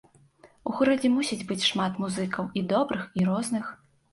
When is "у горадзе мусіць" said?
0.69-1.47